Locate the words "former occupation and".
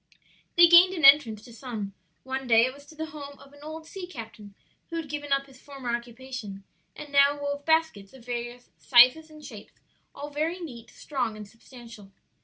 5.61-7.11